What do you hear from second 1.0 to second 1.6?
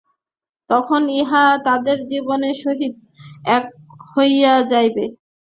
ইহা